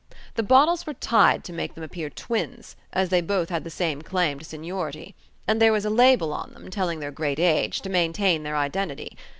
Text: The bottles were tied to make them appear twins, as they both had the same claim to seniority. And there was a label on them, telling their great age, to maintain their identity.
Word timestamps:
The 0.33 0.41
bottles 0.41 0.87
were 0.87 0.95
tied 0.95 1.43
to 1.43 1.53
make 1.53 1.75
them 1.75 1.83
appear 1.83 2.09
twins, 2.09 2.75
as 2.91 3.09
they 3.09 3.21
both 3.21 3.49
had 3.51 3.63
the 3.63 3.69
same 3.69 4.01
claim 4.01 4.39
to 4.39 4.45
seniority. 4.45 5.13
And 5.47 5.61
there 5.61 5.71
was 5.71 5.85
a 5.85 5.91
label 5.91 6.33
on 6.33 6.55
them, 6.55 6.71
telling 6.71 7.01
their 7.01 7.11
great 7.11 7.37
age, 7.37 7.81
to 7.81 7.87
maintain 7.91 8.41
their 8.41 8.57
identity. 8.57 9.15